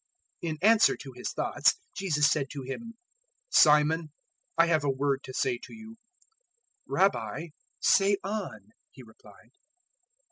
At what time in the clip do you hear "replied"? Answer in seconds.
9.03-9.51